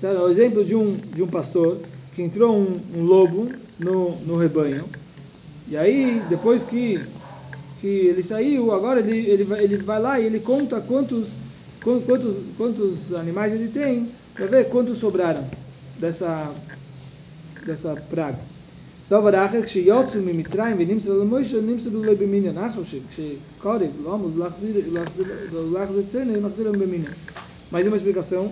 Sabe, 0.00 0.16
o 0.16 0.30
exemplo 0.30 0.64
de 0.64 0.74
um, 0.74 1.26
pastor 1.26 1.78
que 2.14 2.22
entrou 2.22 2.56
um, 2.56 3.04
lobo 3.04 3.48
no 3.78 4.38
rebanho, 4.38 4.84
e 5.68 5.76
aí, 5.76 6.22
depois 6.28 6.62
que, 6.62 7.00
que 7.79 7.87
ele 7.87 8.23
saiu, 8.23 8.71
agora 8.73 8.99
ele, 8.99 9.29
ele, 9.29 9.43
vai, 9.43 9.63
ele 9.63 9.77
vai 9.77 10.01
lá 10.01 10.19
e 10.19 10.25
ele 10.25 10.39
conta 10.39 10.79
quantos, 10.81 11.29
quantos, 11.83 12.37
quantos 12.57 13.13
animais 13.13 13.53
ele 13.53 13.69
tem, 13.69 14.09
para 14.33 14.45
ver 14.45 14.69
quantos 14.69 14.99
sobraram 14.99 15.45
dessa, 15.99 16.51
dessa 17.65 17.95
praga. 18.09 18.39
דבר 19.11 19.45
אחר, 19.45 19.61
כשיוצאו 19.63 20.21
ממצרים 20.21 20.75
ונמסרו 20.79 21.19
למוישה, 21.19 21.61
נמסרו 21.61 22.03
לו 22.03 22.17
במניין. 22.17 22.57
עכשיו, 22.57 22.83
כשקורב, 23.09 23.81
לא 24.03 24.13
אמרו 24.13 24.29
להחזיר 25.73 26.03
צנר, 26.11 26.39
מחזיram 26.39 26.71
במניין. 26.71 27.13
Mais 27.71 27.87
uma 27.87 27.97
explicação. 27.97 28.51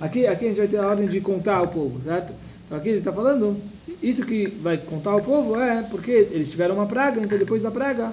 Aqui, 0.00 0.26
aqui 0.26 0.46
a 0.46 0.48
gente 0.48 0.58
vai 0.58 0.68
ter 0.68 0.78
a 0.78 0.88
ordem 0.88 1.06
de 1.06 1.20
contar 1.20 1.62
o 1.62 1.68
povo, 1.68 2.00
certo? 2.02 2.32
Então 2.66 2.76
aqui 2.76 2.88
ele 2.88 2.98
está 2.98 3.12
falando, 3.12 3.56
isso 4.02 4.26
que 4.26 4.46
vai 4.46 4.76
contar 4.76 5.14
o 5.14 5.22
povo 5.22 5.60
é 5.60 5.82
porque 5.90 6.10
eles 6.10 6.50
tiveram 6.50 6.74
uma 6.74 6.86
praga, 6.86 7.20
então 7.22 7.38
depois 7.38 7.62
da 7.62 7.70
praga, 7.70 8.12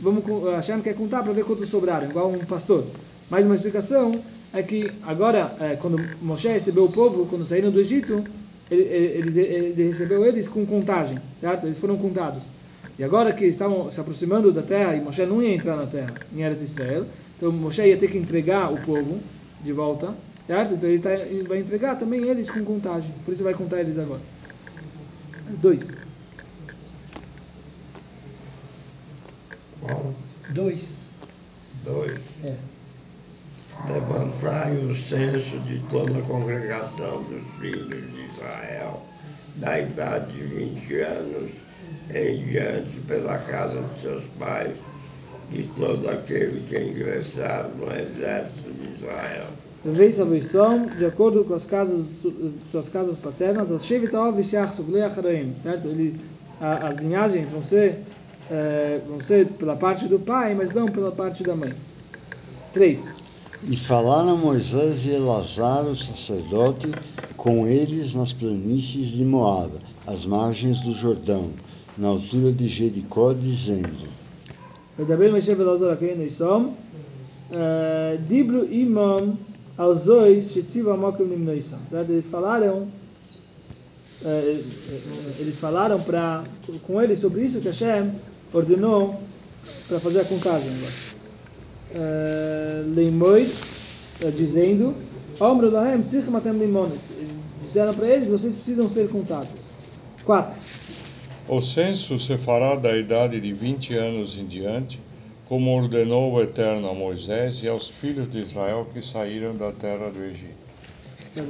vamos, 0.00 0.24
Hashem 0.54 0.80
quer 0.80 0.94
contar 0.94 1.22
para 1.22 1.32
ver 1.32 1.44
quantos 1.44 1.68
sobraram, 1.68 2.08
igual 2.08 2.30
um 2.30 2.38
pastor. 2.38 2.84
Mais 3.30 3.44
uma 3.44 3.54
explicação 3.54 4.20
é 4.52 4.62
que 4.62 4.90
agora, 5.02 5.54
é, 5.60 5.76
quando 5.76 5.98
Moshe 6.22 6.48
recebeu 6.48 6.84
o 6.84 6.92
povo, 6.92 7.26
quando 7.26 7.44
saíram 7.44 7.70
do 7.70 7.80
Egito, 7.80 8.24
ele, 8.70 8.82
ele, 8.82 9.40
ele, 9.40 9.82
recebeu 9.88 10.24
eles 10.24 10.48
com 10.48 10.64
contagem, 10.66 11.18
certo? 11.40 11.66
Eles 11.66 11.78
foram 11.78 11.96
contados. 11.96 12.42
E 12.98 13.04
agora 13.04 13.32
que 13.32 13.44
estavam 13.44 13.90
se 13.90 14.00
aproximando 14.00 14.50
da 14.52 14.62
terra, 14.62 14.94
e 14.94 15.00
Moshe 15.00 15.24
não 15.26 15.42
ia 15.42 15.54
entrar 15.54 15.76
na 15.76 15.86
terra, 15.86 16.14
em 16.34 16.40
Eretz 16.40 16.62
Israel, 16.62 17.06
então 17.36 17.52
Moshe 17.52 17.82
ia 17.82 17.96
ter 17.96 18.10
que 18.10 18.18
entregar 18.18 18.72
o 18.72 18.80
povo 18.80 19.20
de 19.62 19.72
volta, 19.72 20.14
certo? 20.46 20.74
Então 20.74 20.88
ele, 20.88 20.98
tá, 21.00 21.12
ele 21.12 21.42
vai 21.42 21.58
entregar 21.58 21.98
também 21.98 22.22
eles 22.22 22.48
com 22.50 22.64
contagem, 22.64 23.10
por 23.24 23.34
isso 23.34 23.42
vai 23.42 23.54
contar 23.54 23.80
eles 23.80 23.98
agora. 23.98 24.20
Dois. 25.60 26.05
Dois. 30.50 31.06
dois. 31.84 32.22
É. 32.44 32.54
Levantai 33.88 34.76
o 34.78 34.96
censo 34.96 35.58
de 35.60 35.78
toda 35.90 36.18
a 36.18 36.22
congregação 36.22 37.22
dos 37.24 37.46
filhos 37.56 38.12
de 38.12 38.26
Israel, 38.26 39.02
da 39.56 39.78
idade 39.78 40.32
de 40.32 40.42
20 40.42 41.00
anos 41.02 41.52
em 42.10 42.38
diante, 42.46 43.00
pela 43.06 43.38
casa 43.38 43.82
de 43.82 44.00
seus 44.00 44.24
pais, 44.38 44.74
de 45.50 45.64
todo 45.76 46.08
aquele 46.08 46.60
que 46.68 46.78
ingressar 46.78 47.68
no 47.76 47.92
exército 47.92 48.72
de 48.72 48.94
Israel. 48.96 49.46
Vez 49.84 50.18
a 50.18 50.24
de 50.98 51.04
acordo 51.04 51.44
com 51.44 51.54
as 51.54 51.64
casas, 51.64 52.04
suas 52.72 52.88
casas 52.88 53.16
paternas, 53.18 53.70
as 53.70 53.84
Shevitov 53.84 54.36
Vishach 54.36 54.74
Suglei 54.74 55.02
Acharaim, 55.02 55.54
certo? 55.62 55.86
Ele, 55.86 56.18
a, 56.60 56.88
as 56.88 56.96
linhagens 56.96 57.48
vão 57.50 57.62
ser, 57.62 58.00
é, 58.50 59.00
vão 59.06 59.20
ser 59.20 59.46
pela 59.48 59.76
parte 59.76 60.06
do 60.08 60.18
pai, 60.18 60.54
mas 60.54 60.72
não 60.72 60.86
pela 60.86 61.10
parte 61.10 61.42
da 61.42 61.54
mãe. 61.54 61.72
3. 62.72 63.02
E 63.64 63.76
falaram 63.76 64.36
Moisés 64.36 65.04
e 65.04 65.10
Elazar, 65.10 65.84
o 65.84 65.96
sacerdote, 65.96 66.88
com 67.36 67.66
eles 67.66 68.14
nas 68.14 68.32
planícies 68.32 69.08
de 69.08 69.24
Moab, 69.24 69.72
às 70.06 70.26
margens 70.26 70.80
do 70.80 70.92
Jordão, 70.92 71.50
na 71.96 72.08
altura 72.08 72.52
de 72.52 72.68
Jericó, 72.68 73.32
dizendo: 73.32 74.08
é, 77.50 78.18
Dibro 78.28 78.72
imam 78.72 79.38
aos 79.76 80.04
dois, 80.04 80.56
certo? 81.90 82.10
Eles 82.10 82.26
falaram 82.26 82.88
é, 84.24 84.28
é, 84.28 84.60
eles 85.40 85.58
falaram 85.58 86.00
para 86.00 86.42
com 86.86 87.02
ele 87.02 87.14
sobre 87.14 87.42
isso 87.42 87.60
que 87.60 87.68
Hashem 87.68 88.10
ordenou 88.52 89.20
para 89.88 90.00
fazer 90.00 90.20
a 90.20 90.24
contagem 90.24 90.70
agora. 90.70 91.16
Leimoid, 92.94 93.50
dizendo, 94.36 94.94
Omro 95.40 95.70
Lahem, 95.70 96.02
Tzichem 96.02 96.58
Limones. 96.58 97.00
Disseram 97.62 97.94
para 97.94 98.06
eles, 98.06 98.28
vocês 98.28 98.54
precisam 98.54 98.88
ser 98.88 99.08
contados. 99.08 99.48
4. 100.24 100.54
O 101.48 101.60
censo 101.60 102.18
se 102.18 102.36
fará 102.36 102.74
da 102.74 102.96
idade 102.96 103.40
de 103.40 103.52
20 103.52 103.94
anos 103.94 104.36
em 104.36 104.46
diante, 104.46 105.00
como 105.46 105.76
ordenou 105.76 106.32
o 106.32 106.42
Eterno 106.42 106.88
a 106.88 106.94
Moisés 106.94 107.62
e 107.62 107.68
aos 107.68 107.88
filhos 107.88 108.28
de 108.28 108.42
Israel 108.42 108.88
que 108.92 109.00
saíram 109.00 109.56
da 109.56 109.70
terra 109.70 110.10
do 110.10 110.24
Egito. 110.24 110.66
Da 111.36 111.42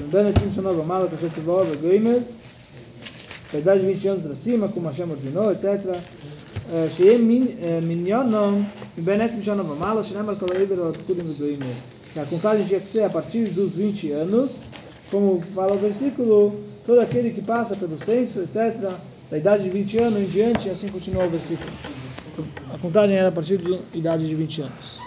idade 3.59 3.81
de 3.81 3.87
20 3.87 4.09
anos 4.09 4.23
para 4.25 4.35
cima, 4.35 4.69
como 4.69 4.89
Hashem 4.89 5.11
ordenou, 5.11 5.53
etc. 5.53 5.97
שיהיה 6.96 7.18
מניונום 7.82 8.64
מבין 8.98 9.22
עשרים 9.22 9.44
שנה 9.44 9.72
ומעלה, 9.72 10.04
שנאמר 10.04 10.36
כל 10.36 10.46
העבר 10.56 10.82
על 10.82 10.90
התקודים 10.90 11.26
וגויים 11.30 11.60
Que 12.14 12.20
a 12.20 12.26
contagem 12.26 12.66
tinha 12.66 12.80
que 12.80 12.90
ser 12.90 13.04
a 13.04 13.10
partir 13.10 13.46
dos 13.46 13.72
20 13.72 14.12
anos, 14.12 14.52
como 15.10 15.42
fala 15.56 15.74
o 15.76 15.78
versículo, 15.78 16.60
todo 16.86 17.00
aquele 17.00 17.32
que 17.32 17.42
passa 17.42 17.74
pelo 17.74 17.98
censo, 17.98 18.42
etc., 18.42 18.92
da 19.30 19.38
idade 19.38 19.64
de 19.64 19.70
20 19.70 19.98
anos 20.00 20.20
em 20.20 20.26
diante, 20.26 20.70
assim 20.70 20.90
continua 20.90 21.24
o 21.24 21.30
versículo. 21.30 21.72
A 22.74 22.78
contagem 22.78 23.16
era 23.16 23.30
a 23.30 23.32
partir 23.32 23.58
da 23.60 23.78
idade 23.94 24.28
de 24.28 24.36
20 24.36 24.62
anos. 24.62 25.05